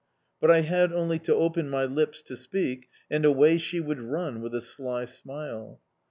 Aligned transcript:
But 0.39 0.49
I 0.49 0.61
had 0.61 0.91
only 0.91 1.19
to 1.19 1.35
open 1.35 1.69
my 1.69 1.85
lips 1.85 2.23
to 2.23 2.35
speak, 2.35 2.89
and 3.11 3.23
away 3.23 3.59
she 3.59 3.79
would 3.79 3.99
run, 4.01 4.41
with 4.41 4.55
a 4.55 4.59
sly 4.61 5.05
smile. 5.05 5.79